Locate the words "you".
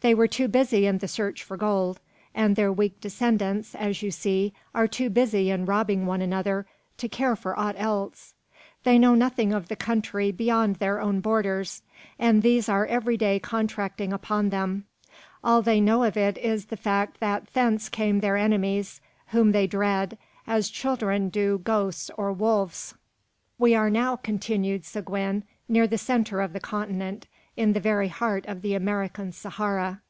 4.02-4.10